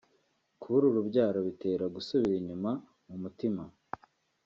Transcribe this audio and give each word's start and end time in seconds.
kubura 0.59 0.85
urubyaro 0.87 1.39
bitera 1.47 1.85
gusubira 1.95 2.35
inyuma 2.41 2.71
mu 3.07 3.15
mutima 3.23 3.63